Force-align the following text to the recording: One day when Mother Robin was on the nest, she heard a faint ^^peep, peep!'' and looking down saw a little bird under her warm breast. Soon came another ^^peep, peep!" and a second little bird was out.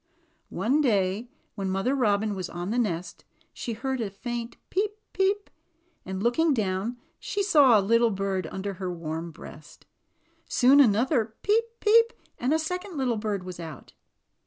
One 0.49 0.81
day 0.81 1.29
when 1.53 1.69
Mother 1.69 1.93
Robin 1.93 2.33
was 2.33 2.49
on 2.49 2.71
the 2.71 2.79
nest, 2.79 3.23
she 3.53 3.73
heard 3.73 4.01
a 4.01 4.09
faint 4.09 4.57
^^peep, 4.71 4.93
peep!'' 5.13 5.51
and 6.07 6.23
looking 6.23 6.55
down 6.55 6.97
saw 7.21 7.79
a 7.79 7.81
little 7.81 8.09
bird 8.09 8.47
under 8.47 8.73
her 8.81 8.91
warm 8.91 9.29
breast. 9.29 9.85
Soon 10.47 10.79
came 10.79 10.89
another 10.89 11.35
^^peep, 11.43 11.61
peep!" 11.81 12.13
and 12.39 12.51
a 12.51 12.57
second 12.57 12.97
little 12.97 13.17
bird 13.17 13.43
was 13.43 13.59
out. 13.59 13.93